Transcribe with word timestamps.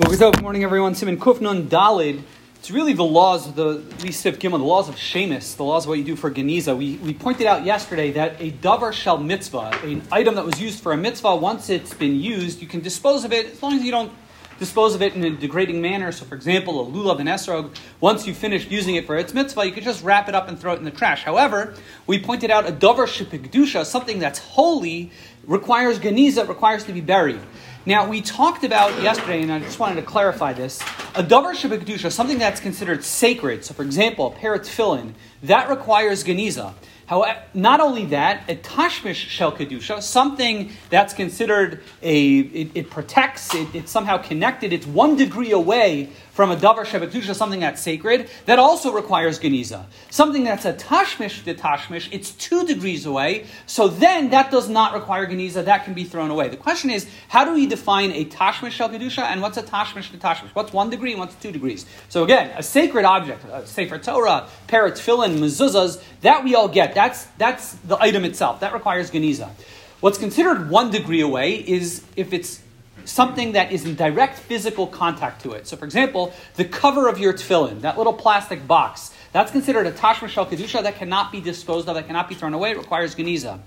Good 0.00 0.42
morning, 0.42 0.62
everyone. 0.62 0.94
Simon 0.94 1.18
Kufnun 1.18 1.66
Dalid. 1.66 2.22
It's 2.54 2.70
really 2.70 2.92
the 2.92 3.02
laws 3.02 3.48
of 3.48 3.56
the 3.56 3.78
Lisif 3.98 4.36
Gimel, 4.36 4.58
the 4.58 4.64
laws 4.64 4.88
of 4.88 4.94
Shemus, 4.94 5.56
the 5.56 5.64
laws 5.64 5.86
of 5.86 5.88
what 5.88 5.98
you 5.98 6.04
do 6.04 6.14
for 6.14 6.30
Geniza. 6.30 6.78
We, 6.78 6.98
we 6.98 7.12
pointed 7.12 7.48
out 7.48 7.64
yesterday 7.64 8.12
that 8.12 8.40
a 8.40 8.52
davar 8.52 8.92
shel 8.92 9.18
mitzvah, 9.18 9.76
an 9.82 10.02
item 10.12 10.36
that 10.36 10.44
was 10.44 10.60
used 10.60 10.84
for 10.84 10.92
a 10.92 10.96
mitzvah, 10.96 11.34
once 11.34 11.68
it's 11.68 11.94
been 11.94 12.14
used, 12.14 12.62
you 12.62 12.68
can 12.68 12.78
dispose 12.78 13.24
of 13.24 13.32
it 13.32 13.46
as 13.46 13.60
long 13.60 13.72
as 13.74 13.82
you 13.82 13.90
don't 13.90 14.12
dispose 14.60 14.94
of 14.94 15.02
it 15.02 15.14
in 15.14 15.24
a 15.24 15.30
degrading 15.30 15.82
manner. 15.82 16.12
So, 16.12 16.24
for 16.24 16.36
example, 16.36 16.80
a 16.80 16.90
lulav 16.90 17.18
and 17.18 17.28
esrog, 17.28 17.74
once 18.00 18.24
you 18.24 18.34
finish 18.34 18.70
using 18.70 18.94
it 18.94 19.04
for 19.04 19.16
its 19.16 19.34
mitzvah, 19.34 19.66
you 19.66 19.72
can 19.72 19.82
just 19.82 20.04
wrap 20.04 20.28
it 20.28 20.34
up 20.34 20.48
and 20.48 20.58
throw 20.58 20.74
it 20.74 20.78
in 20.78 20.84
the 20.84 20.92
trash. 20.92 21.24
However, 21.24 21.74
we 22.06 22.20
pointed 22.20 22.52
out 22.52 22.68
a 22.68 22.72
davar 22.72 23.08
shepigdusha, 23.08 23.84
something 23.84 24.20
that's 24.20 24.38
holy, 24.38 25.10
requires 25.44 25.98
geniza, 25.98 26.46
requires 26.46 26.84
to 26.84 26.92
be 26.92 27.00
buried. 27.00 27.40
Now, 27.88 28.06
we 28.06 28.20
talked 28.20 28.64
about 28.64 29.02
yesterday, 29.02 29.40
and 29.40 29.50
I 29.50 29.60
just 29.60 29.78
wanted 29.78 29.94
to 29.94 30.02
clarify 30.02 30.52
this. 30.52 30.78
A 31.14 31.24
davar 31.24 31.54
shabbat 31.54 32.12
something 32.12 32.38
that's 32.38 32.60
considered 32.60 33.02
sacred. 33.02 33.64
So, 33.64 33.72
for 33.72 33.82
example, 33.82 34.26
a 34.26 34.30
pair 34.30 34.58
tefillin, 34.58 35.14
that 35.44 35.70
requires 35.70 36.22
geniza. 36.22 36.74
However, 37.06 37.42
not 37.54 37.80
only 37.80 38.04
that, 38.04 38.44
a 38.50 38.56
tashmish 38.56 39.14
shel 39.14 39.52
kedusha, 39.52 40.02
something 40.02 40.70
that's 40.90 41.14
considered 41.14 41.82
a, 42.02 42.40
it, 42.40 42.70
it 42.74 42.90
protects, 42.90 43.54
it, 43.54 43.74
it's 43.74 43.90
somehow 43.90 44.18
connected, 44.18 44.74
it's 44.74 44.86
one 44.86 45.16
degree 45.16 45.52
away 45.52 46.10
from 46.38 46.52
a 46.52 46.56
davar 46.56 46.86
shebekdusha, 46.86 47.34
something 47.34 47.58
that's 47.58 47.82
sacred, 47.82 48.30
that 48.46 48.60
also 48.60 48.92
requires 48.92 49.40
geniza. 49.40 49.84
Something 50.08 50.44
that's 50.44 50.64
a 50.64 50.72
tashmish 50.72 51.42
to 51.42 51.52
tashmish, 51.52 52.08
it's 52.12 52.30
two 52.30 52.64
degrees 52.64 53.06
away, 53.06 53.46
so 53.66 53.88
then 53.88 54.30
that 54.30 54.48
does 54.48 54.68
not 54.68 54.94
require 54.94 55.26
geniza, 55.26 55.64
that 55.64 55.84
can 55.84 55.94
be 55.94 56.04
thrown 56.04 56.30
away. 56.30 56.48
The 56.48 56.56
question 56.56 56.90
is, 56.90 57.08
how 57.26 57.44
do 57.44 57.54
we 57.54 57.66
define 57.66 58.12
a 58.12 58.24
tashmish 58.24 58.70
shel 58.70 58.88
kedusha, 58.88 59.24
and 59.24 59.42
what's 59.42 59.56
a 59.56 59.64
tashmish 59.64 60.12
to 60.12 60.16
tashmish? 60.16 60.50
What's 60.54 60.72
one 60.72 60.90
degree 60.90 61.10
and 61.10 61.18
what's 61.18 61.34
two 61.34 61.50
degrees? 61.50 61.86
So 62.08 62.22
again, 62.22 62.52
a 62.56 62.62
sacred 62.62 63.04
object, 63.04 63.44
a 63.50 63.66
sefer 63.66 63.98
Torah, 63.98 64.46
parrot, 64.68 64.94
tefillin, 64.94 65.38
mezuzahs, 65.38 66.00
that 66.20 66.44
we 66.44 66.54
all 66.54 66.68
get. 66.68 66.94
That's, 66.94 67.24
that's 67.38 67.72
the 67.72 67.96
item 67.96 68.24
itself. 68.24 68.60
That 68.60 68.74
requires 68.74 69.10
geniza. 69.10 69.50
What's 69.98 70.18
considered 70.18 70.70
one 70.70 70.92
degree 70.92 71.20
away 71.20 71.54
is 71.54 72.04
if 72.14 72.32
it's 72.32 72.62
something 73.08 73.52
that 73.52 73.72
is 73.72 73.84
in 73.84 73.94
direct 73.94 74.38
physical 74.38 74.86
contact 74.86 75.42
to 75.42 75.52
it. 75.52 75.66
So, 75.66 75.76
for 75.76 75.84
example, 75.84 76.32
the 76.56 76.64
cover 76.64 77.08
of 77.08 77.18
your 77.18 77.32
tefillin, 77.32 77.80
that 77.80 77.96
little 77.96 78.12
plastic 78.12 78.66
box, 78.66 79.12
that's 79.32 79.50
considered 79.50 79.86
a 79.86 79.92
tashma 79.92 80.28
shel 80.28 80.46
kedusha 80.46 80.82
that 80.82 80.96
cannot 80.96 81.32
be 81.32 81.40
disposed 81.40 81.88
of, 81.88 81.94
that 81.94 82.06
cannot 82.06 82.28
be 82.28 82.34
thrown 82.34 82.54
away. 82.54 82.72
It 82.72 82.78
requires 82.78 83.14
geniza. 83.14 83.60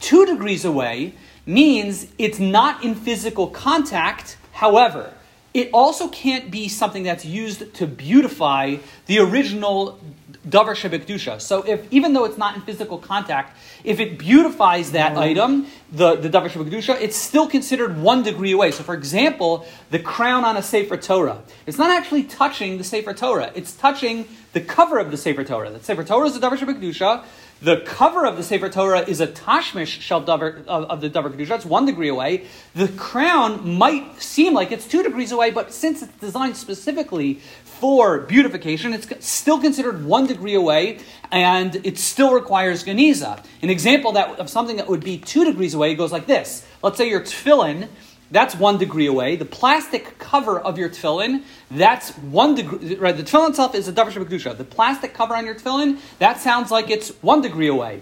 Two 0.00 0.26
degrees 0.26 0.64
away 0.64 1.14
means 1.46 2.06
it's 2.18 2.38
not 2.38 2.84
in 2.84 2.94
physical 2.94 3.48
contact. 3.48 4.36
However, 4.52 5.12
it 5.52 5.70
also 5.72 6.08
can't 6.08 6.50
be 6.50 6.68
something 6.68 7.04
that's 7.04 7.24
used 7.24 7.74
to 7.74 7.86
beautify 7.86 8.76
the 9.06 9.18
original 9.20 10.00
davar 10.48 10.74
shebekdusha. 10.74 11.40
So 11.40 11.62
if 11.62 11.90
even 11.92 12.12
though 12.12 12.24
it's 12.24 12.38
not 12.38 12.54
in 12.54 12.62
physical 12.62 12.98
contact, 12.98 13.56
if 13.82 14.00
it 14.00 14.18
beautifies 14.18 14.92
that 14.92 15.12
mm-hmm. 15.12 15.20
item, 15.20 15.66
the, 15.90 16.16
the 16.16 16.28
davar 16.28 16.50
shebekdusha, 16.50 17.00
it's 17.00 17.16
still 17.16 17.48
considered 17.48 17.98
one 18.00 18.22
degree 18.22 18.52
away. 18.52 18.70
So 18.70 18.82
for 18.82 18.94
example, 18.94 19.66
the 19.90 19.98
crown 19.98 20.44
on 20.44 20.56
a 20.56 20.62
Sefer 20.62 20.96
Torah, 20.96 21.42
it's 21.66 21.78
not 21.78 21.90
actually 21.90 22.24
touching 22.24 22.78
the 22.78 22.84
Sefer 22.84 23.14
Torah, 23.14 23.52
it's 23.54 23.74
touching 23.74 24.26
the 24.52 24.60
cover 24.60 24.98
of 24.98 25.10
the 25.10 25.16
Sefer 25.16 25.44
Torah. 25.44 25.70
The 25.70 25.82
Sefer 25.82 26.04
Torah 26.04 26.26
is 26.26 26.38
the 26.38 26.46
davar 26.46 26.56
shebekdusha, 26.56 27.24
the 27.64 27.78
cover 27.78 28.26
of 28.26 28.36
the 28.36 28.42
Sefer 28.42 28.68
Torah 28.68 29.00
is 29.00 29.22
a 29.22 29.26
tashmish 29.26 29.98
shel 30.00 30.22
davar, 30.22 30.66
of, 30.66 30.84
of 30.84 31.00
the 31.00 31.08
davar 31.08 31.34
kedusha. 31.34 31.56
It's 31.56 31.64
one 31.64 31.86
degree 31.86 32.08
away. 32.08 32.44
The 32.74 32.88
crown 32.88 33.76
might 33.78 34.20
seem 34.20 34.52
like 34.52 34.70
it's 34.70 34.86
two 34.86 35.02
degrees 35.02 35.32
away, 35.32 35.50
but 35.50 35.72
since 35.72 36.02
it's 36.02 36.12
designed 36.18 36.58
specifically 36.58 37.40
for 37.64 38.20
beautification, 38.20 38.92
it's 38.92 39.08
still 39.26 39.58
considered 39.58 40.04
one 40.04 40.26
degree 40.26 40.54
away, 40.54 40.98
and 41.32 41.74
it 41.86 41.98
still 41.98 42.34
requires 42.34 42.84
geniza. 42.84 43.42
An 43.62 43.70
example 43.70 44.12
that 44.12 44.38
of 44.38 44.50
something 44.50 44.76
that 44.76 44.86
would 44.86 45.02
be 45.02 45.16
two 45.16 45.46
degrees 45.46 45.72
away 45.72 45.94
goes 45.94 46.12
like 46.12 46.26
this. 46.26 46.66
Let's 46.82 46.98
say 46.98 47.08
your 47.08 47.22
tefillin 47.22 47.88
that's 48.30 48.54
one 48.54 48.78
degree 48.78 49.06
away. 49.06 49.36
The 49.36 49.44
plastic 49.44 50.18
cover 50.18 50.58
of 50.58 50.78
your 50.78 50.88
tefillin, 50.88 51.42
that's 51.70 52.10
one 52.18 52.54
degree. 52.54 52.96
Right, 52.96 53.16
the 53.16 53.22
tefillin 53.22 53.50
itself 53.50 53.74
is 53.74 53.88
a 53.88 53.92
davar 53.92 54.10
shebekdusha. 54.10 54.56
The 54.56 54.64
plastic 54.64 55.14
cover 55.14 55.36
on 55.36 55.44
your 55.46 55.54
tefillin, 55.54 55.98
that 56.18 56.40
sounds 56.40 56.70
like 56.70 56.90
it's 56.90 57.10
one 57.22 57.42
degree 57.42 57.68
away. 57.68 58.00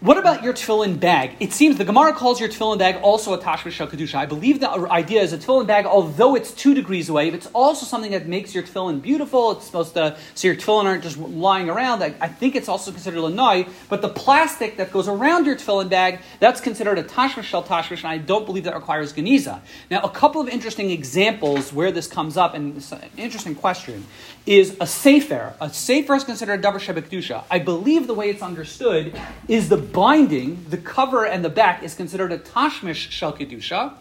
What 0.00 0.18
about 0.18 0.42
your 0.42 0.52
tefillin 0.52 0.98
bag? 1.00 1.36
It 1.40 1.52
seems 1.52 1.78
the 1.78 1.84
Gemara 1.84 2.12
calls 2.12 2.40
your 2.40 2.48
tefillin 2.48 2.78
bag 2.78 2.96
also 3.02 3.32
a 3.32 3.38
tashmish 3.38 3.78
kedusha. 3.86 4.16
I 4.16 4.26
believe 4.26 4.60
the 4.60 4.68
idea 4.68 5.22
is 5.22 5.32
a 5.32 5.38
tefillin 5.38 5.66
bag, 5.66 5.86
although 5.86 6.34
it's 6.34 6.52
two 6.52 6.74
degrees 6.74 7.08
away, 7.08 7.28
it's 7.28 7.46
also 7.54 7.86
something 7.86 8.10
that 8.10 8.26
makes 8.26 8.54
your 8.54 8.64
tefillin 8.64 9.00
beautiful. 9.00 9.52
It's 9.52 9.66
supposed 9.66 9.94
to 9.94 10.16
so 10.34 10.48
your 10.48 10.56
tefillin 10.56 10.84
aren't 10.84 11.02
just 11.02 11.16
lying 11.18 11.70
around. 11.70 12.02
I, 12.02 12.14
I 12.20 12.28
think 12.28 12.56
it's 12.56 12.68
also 12.68 12.90
considered 12.90 13.20
lanai. 13.20 13.66
But 13.88 14.02
the 14.02 14.08
plastic 14.08 14.76
that 14.76 14.92
goes 14.92 15.08
around 15.08 15.46
your 15.46 15.56
tefillin 15.56 15.88
bag 15.88 16.20
that's 16.40 16.60
considered 16.60 16.98
a 16.98 17.04
tashmish 17.04 17.44
shel 17.44 17.62
tashmish, 17.62 17.98
and 17.98 18.08
I 18.08 18.18
don't 18.18 18.46
believe 18.46 18.64
that 18.64 18.74
requires 18.74 19.12
geniza. 19.12 19.60
Now, 19.90 20.00
a 20.00 20.10
couple 20.10 20.40
of 20.40 20.48
interesting 20.48 20.90
examples 20.90 21.72
where 21.72 21.92
this 21.92 22.06
comes 22.08 22.36
up, 22.36 22.54
and 22.54 22.76
it's 22.76 22.92
an 22.92 23.00
interesting 23.16 23.54
question, 23.54 24.06
is 24.44 24.76
a 24.80 24.86
sefer. 24.86 25.54
A 25.60 25.72
sefer 25.72 26.14
is 26.14 26.24
considered 26.24 26.64
a 26.64 26.68
davar 26.68 26.78
shebekdusha. 26.78 27.44
I 27.50 27.58
believe 27.58 28.06
the 28.06 28.14
way 28.14 28.30
it's 28.30 28.42
understood 28.42 29.18
is 29.46 29.67
the 29.68 29.76
binding, 29.76 30.64
the 30.68 30.76
cover 30.76 31.24
and 31.24 31.44
the 31.44 31.48
back 31.48 31.82
is 31.82 31.94
considered 31.94 32.32
a 32.32 32.38
tashmish 32.38 33.10
shel 33.10 33.32
kedusha, 33.32 33.94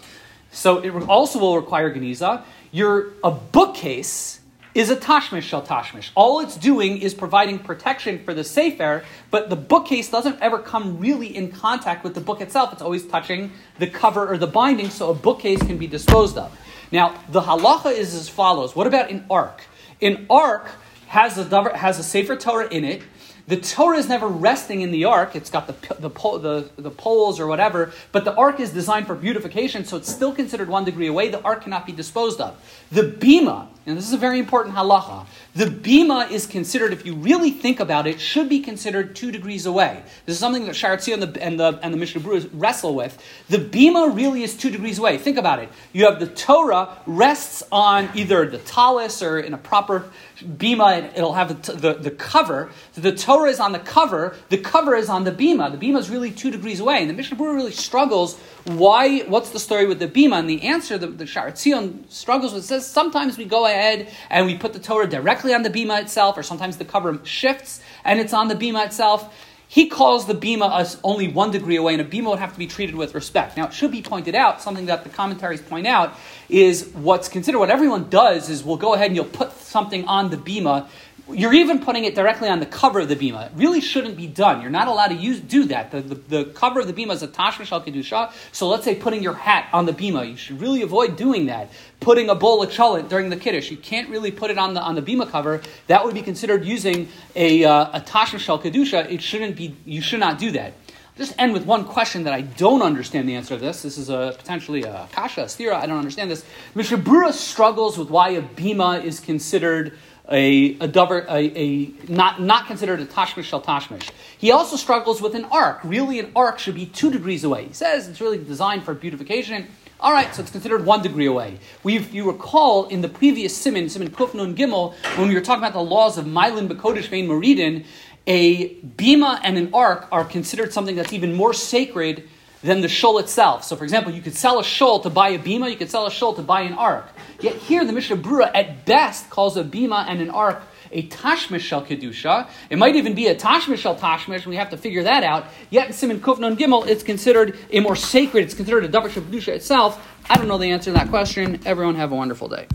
so 0.52 0.80
it 0.80 0.92
also 1.08 1.40
will 1.40 1.56
require 1.56 1.94
geniza. 1.94 2.44
Your 2.72 3.14
a 3.24 3.32
bookcase 3.32 4.40
is 4.74 4.92
a 4.92 4.96
tashmish 4.96 5.42
shel 5.42 5.64
tashmish. 5.64 6.12
All 6.14 6.40
it's 6.40 6.56
doing 6.56 7.00
is 7.00 7.14
providing 7.14 7.58
protection 7.58 8.24
for 8.24 8.34
the 8.34 8.44
sefer, 8.44 9.04
but 9.32 9.50
the 9.50 9.56
bookcase 9.56 10.10
doesn't 10.10 10.40
ever 10.40 10.60
come 10.60 11.00
really 11.00 11.36
in 11.36 11.52
contact 11.52 12.04
with 12.04 12.14
the 12.14 12.22
book 12.22 12.42
itself. 12.42 12.74
It's 12.74 12.82
always 12.82 13.06
touching 13.06 13.52
the 13.80 13.88
cover 13.88 14.28
or 14.28 14.38
the 14.38 14.48
binding, 14.48 14.90
so 14.90 15.10
a 15.10 15.16
bookcase 15.16 15.60
can 15.60 15.78
be 15.78 15.88
disposed 15.88 16.38
of. 16.38 16.56
Now, 16.92 17.20
the 17.30 17.42
halacha 17.42 17.92
is 17.92 18.14
as 18.14 18.30
follows. 18.30 18.76
What 18.76 18.88
about 18.88 19.10
an 19.10 19.26
ark? 19.30 19.62
An 20.02 20.28
ark 20.30 20.70
has 21.08 21.38
a, 21.38 21.78
has 21.78 21.98
a 21.98 22.04
sefer 22.04 22.36
Torah 22.36 22.68
in 22.70 22.84
it, 22.84 23.02
the 23.48 23.56
Torah 23.56 23.98
is 23.98 24.10
never 24.10 24.28
resting 24.28 24.82
in 24.82 24.92
the 24.92 25.06
ark. 25.06 25.34
It's 25.34 25.50
got 25.50 25.68
the, 25.68 25.96
the, 25.96 26.10
the, 26.10 26.70
the, 26.82 26.92
poles 26.92 27.40
or 27.40 27.48
whatever, 27.48 27.94
but 28.12 28.26
the 28.26 28.36
ark 28.36 28.60
is 28.60 28.72
designed 28.72 29.08
for 29.08 29.16
beautification, 29.16 29.86
so 29.86 29.96
it's 29.96 30.12
still 30.12 30.34
considered 30.36 30.68
one 30.68 30.84
degree 30.84 31.08
away. 31.08 31.30
The 31.30 31.42
ark 31.44 31.64
cannot 31.64 31.86
be 31.86 31.94
disposed 31.94 32.42
of. 32.42 32.58
The 32.92 33.04
bima, 33.04 33.68
and 33.86 33.98
this 33.98 34.06
is 34.06 34.12
a 34.12 34.18
very 34.18 34.40
important 34.40 34.76
halacha, 34.76 35.28
the 35.56 35.66
bima 35.66 36.30
is 36.30 36.46
considered, 36.46 36.92
if 36.92 37.06
you 37.06 37.16
really 37.16 37.52
think 37.52 37.80
about 37.80 38.06
it, 38.06 38.20
should 38.20 38.50
be 38.50 38.60
considered 38.60 39.16
two 39.16 39.32
degrees 39.32 39.66
away. 39.66 40.04
This 40.26 40.36
is 40.36 40.40
something 40.40 40.66
that 40.66 40.76
Sha'ar 40.76 40.98
Hatziyun 40.98 41.14
and 41.14 41.34
the, 41.34 41.42
and 41.42 41.60
the, 41.60 41.80
and 41.82 41.94
the 41.94 41.98
Mishnah 41.98 42.20
Berurah 42.20 42.50
wrestle 42.52 42.96
with. 42.96 43.18
The 43.48 43.60
bima 43.60 44.14
really 44.14 44.44
is 44.44 44.58
two 44.58 44.70
degrees 44.70 45.00
away. 45.00 45.18
Think 45.18 45.38
about 45.38 45.60
it. 45.60 45.70
You 45.94 46.04
have 46.04 46.20
the 46.20 46.28
Torah 46.28 46.98
rests 47.06 47.64
on 47.72 48.10
either 48.14 48.46
the 48.46 48.58
talus 48.58 49.24
or 49.24 49.40
in 49.40 49.54
a 49.54 49.58
proper 49.58 50.12
bima, 50.44 51.12
it'll 51.16 51.34
have 51.34 51.62
the, 51.64 51.74
the, 51.74 51.94
the 51.94 52.12
cover. 52.12 52.72
The 52.94 53.16
Torah 53.16 53.37
is 53.46 53.60
on 53.60 53.74
the 53.74 53.80
cover, 53.80 54.36
the 54.50 54.58
cover 54.58 54.96
is 54.96 55.10
on 55.10 55.26
the 55.26 55.32
bima. 55.32 55.70
The 55.70 55.78
bima 55.78 56.00
is 56.00 56.10
really 56.10 56.32
two 56.32 56.50
degrees 56.50 56.80
away. 56.80 57.02
And 57.02 57.10
the 57.10 57.14
Mishnah 57.14 57.38
Berurah 57.38 57.56
really 57.56 57.72
struggles 57.72 58.40
why, 58.66 59.20
what's 59.22 59.52
the 59.52 59.60
story 59.60 59.86
with 59.86 60.00
the 60.00 60.08
bima? 60.08 60.40
And 60.40 60.50
the 60.50 60.64
answer 60.64 60.98
the, 60.98 61.08
the 61.08 61.26
Sha'ar 61.26 61.52
Hatziyun 61.52 62.10
struggles 62.12 62.54
with 62.54 62.66
says 62.66 62.90
sometimes 62.90 63.38
we 63.38 63.46
go 63.46 63.66
ahead 63.66 64.10
and 64.30 64.46
we 64.46 64.58
put 64.58 64.74
the 64.74 64.80
Torah 64.80 65.08
directly 65.08 65.54
on 65.54 65.62
the 65.62 65.70
bima 65.70 66.02
itself, 66.02 66.38
or 66.38 66.44
sometimes 66.44 66.78
the 66.78 66.86
cover 66.86 67.20
shifts 67.24 67.82
and 68.04 68.20
it's 68.20 68.34
on 68.34 68.48
the 68.48 68.56
bima 68.56 68.86
itself. 68.86 69.34
He 69.70 69.90
calls 69.90 70.28
the 70.28 70.34
bima 70.34 70.70
us 70.70 70.98
only 71.04 71.28
one 71.28 71.52
degree 71.52 71.76
away, 71.76 71.94
and 71.94 72.02
a 72.02 72.06
bima 72.06 72.30
would 72.30 72.40
have 72.40 72.54
to 72.54 72.60
be 72.60 72.68
treated 72.68 72.96
with 72.96 73.14
respect. 73.14 73.58
Now, 73.58 73.68
it 73.68 73.74
should 73.74 73.92
be 73.92 74.02
pointed 74.02 74.34
out, 74.34 74.62
something 74.62 74.86
that 74.86 75.04
the 75.04 75.10
commentaries 75.10 75.62
point 75.62 75.86
out, 75.86 76.14
is 76.48 76.90
what's 76.94 77.28
considered, 77.28 77.60
what 77.60 77.70
everyone 77.70 78.10
does 78.10 78.50
is 78.50 78.64
we'll 78.64 78.78
go 78.78 78.94
ahead 78.94 79.08
and 79.08 79.16
you'll 79.18 79.26
put 79.26 79.52
something 79.52 80.06
on 80.06 80.30
the 80.30 80.38
bima 80.38 80.88
you're 81.30 81.54
even 81.54 81.80
putting 81.80 82.06
it 82.06 82.16
directly 82.16 82.50
on 82.50 82.60
the 82.60 82.66
cover 82.66 83.00
of 83.00 83.10
the 83.10 83.16
bima. 83.16 83.48
It 83.48 83.52
really 83.56 83.82
shouldn't 83.82 84.16
be 84.16 84.28
done. 84.28 84.62
You're 84.62 84.72
not 84.72 84.88
allowed 84.88 85.10
to 85.10 85.16
use 85.16 85.40
do 85.40 85.66
that. 85.66 85.92
The, 85.92 86.02
the, 86.02 86.16
the 86.16 86.46
cover 86.46 86.80
of 86.80 86.88
the 86.88 86.94
bima 86.94 87.12
is 87.12 87.24
a 87.24 87.28
tashma 87.28 87.66
shal 87.66 87.82
kedusha. 87.82 88.32
So 88.52 88.68
let's 88.70 88.86
say 88.86 88.96
putting 88.96 89.22
your 89.22 89.34
hat 89.34 89.70
on 89.74 89.86
the 89.86 89.94
bima. 89.94 90.30
You 90.30 90.38
should 90.38 90.62
really 90.62 90.82
avoid 90.82 91.18
doing 91.18 91.48
that. 91.48 91.70
Putting 92.00 92.30
a 92.30 92.36
bowl 92.36 92.64
of 92.64 92.70
cholent 92.70 93.10
during 93.10 93.30
the 93.30 93.38
kiddush. 93.38 93.72
You 93.72 93.78
can't 93.78 94.10
really 94.10 94.32
put 94.32 94.52
it 94.52 94.58
on 94.58 94.74
the 94.74 94.82
on 94.82 94.96
the 94.96 95.02
bima 95.02 95.30
cover. 95.30 95.62
That 95.88 96.06
would 96.06 96.14
be 96.14 96.22
considered 96.22 96.64
using 96.64 97.10
a 97.36 97.64
uh, 97.66 97.98
a 97.98 98.02
tashma 98.02 98.40
shal 98.40 98.60
kedusha. 98.60 99.12
It 99.12 99.22
shouldn't 99.22 99.56
be. 99.56 99.76
You 99.86 100.02
should 100.02 100.20
not 100.20 100.40
do 100.40 100.52
that. 100.52 100.74
Just 101.18 101.34
end 101.40 101.52
with 101.52 101.66
one 101.66 101.84
question 101.84 102.26
that 102.26 102.34
I 102.34 102.42
don't 102.42 102.84
understand 102.84 103.28
the 103.28 103.34
answer 103.34 103.56
to 103.56 103.60
this. 103.60 103.82
This 103.82 103.98
is 103.98 104.10
a 104.10 104.36
potentially 104.38 104.84
a 104.84 105.10
kasha, 105.12 105.42
a 105.42 105.46
stira. 105.46 105.74
I 105.74 105.88
don't 105.88 105.98
understand 105.98 106.30
this. 106.30 106.46
Mishnah 106.76 107.00
Berurah 107.00 107.34
struggles 107.34 107.98
with 107.98 108.12
why 108.12 108.30
a 108.30 108.42
bima 108.44 109.04
is 109.04 109.20
considered 109.20 109.98
a, 110.30 110.78
a, 110.80 110.88
dover, 110.88 111.26
a, 111.30 111.38
a 111.58 111.92
not, 112.10 112.42
not 112.42 112.68
considered 112.68 113.00
a 113.00 113.06
tashmish 113.06 113.46
shel 113.46 113.62
tashmish. 113.62 114.10
He 114.38 114.52
also 114.52 114.76
struggles 114.76 115.22
with 115.22 115.36
an 115.36 115.46
ark. 115.46 115.80
Really, 115.84 116.20
an 116.20 116.32
ark 116.36 116.60
should 116.60 116.76
be 116.76 116.86
two 116.86 117.12
degrees 117.12 117.44
away. 117.44 117.66
He 117.66 117.74
says 117.74 118.08
it's 118.08 118.22
really 118.22 118.38
designed 118.38 118.84
for 118.84 118.94
beautification. 118.94 119.68
All 120.00 120.12
right, 120.12 120.34
so 120.36 120.44
it's 120.44 120.52
considered 120.52 120.86
one 120.86 121.02
degree 121.02 121.26
away. 121.26 121.58
We, 121.84 121.96
if 121.96 122.14
you 122.14 122.30
recall, 122.30 122.86
in 122.86 123.02
the 123.02 123.10
previous 123.10 123.58
Simon, 123.58 123.90
Simon 123.90 124.12
Kufnun 124.12 124.56
Gimel, 124.56 124.94
when 125.18 125.28
we 125.28 125.34
were 125.34 125.42
talking 125.42 125.64
about 125.64 125.74
the 125.74 125.82
laws 125.82 126.20
of 126.20 126.26
Mylin 126.26 126.68
Bekodesh 126.68 127.08
Vein 127.08 127.28
Meridin, 127.28 127.84
a 128.28 128.76
bima 128.76 129.40
and 129.42 129.58
an 129.58 129.74
ark 129.74 130.08
are 130.12 130.24
considered 130.24 130.72
something 130.72 130.96
that's 130.96 131.14
even 131.14 131.34
more 131.34 131.54
sacred 131.54 132.30
than 132.64 132.82
the 132.82 132.88
shul 132.88 133.20
itself. 133.20 133.64
So, 133.64 133.76
for 133.76 133.84
example, 133.84 134.12
you 134.12 134.22
could 134.22 134.36
sell 134.36 134.60
a 134.60 134.64
shul 134.64 135.00
to 135.02 135.10
buy 135.10 135.30
a 135.30 135.40
bima, 135.40 135.70
you 135.70 135.78
could 135.78 135.92
sell 135.92 136.06
a 136.08 136.12
shul 136.12 136.34
to 136.34 136.42
buy 136.42 136.62
an 136.62 136.74
ark. 136.74 137.08
Yet 137.40 137.56
here, 137.56 137.86
the 137.86 137.94
Mishnah 137.94 138.18
Berurah 138.18 138.52
at 138.54 138.86
best 138.86 139.30
calls 139.30 139.58
a 139.58 139.64
bima 139.64 140.06
and 140.08 140.22
an 140.22 140.30
ark 140.30 140.62
a 140.92 141.08
tashmish 141.08 141.62
shel 141.62 141.86
kedusha. 141.86 142.50
It 142.70 142.78
might 142.78 142.96
even 142.96 143.14
be 143.14 143.28
a 143.28 143.36
tashmish 143.36 143.80
shel 143.80 143.96
tashmish, 143.96 144.46
we 144.46 144.56
have 144.56 144.70
to 144.70 144.78
figure 144.78 145.04
that 145.04 145.24
out. 145.24 145.46
Yet 145.70 145.88
in 145.88 145.94
Simon 145.94 146.20
Kufnon 146.20 146.56
Gimel, 146.56 146.88
it's 146.88 147.04
considered 147.04 147.58
a 147.72 147.80
more 147.80 147.96
sacred. 147.96 148.46
It's 148.46 148.54
considered 148.54 148.86
a 148.86 148.90
davar 148.90 149.10
shel 149.10 149.24
kedusha 149.24 149.50
itself. 149.50 150.06
I 150.30 150.36
don't 150.36 150.48
know 150.48 150.58
the 150.58 150.72
answer 150.72 150.92
to 150.92 150.98
that 150.98 151.10
question. 151.10 151.60
Everyone 151.66 151.96
have 151.96 152.12
a 152.12 152.16
wonderful 152.16 152.48
day. 152.48 152.68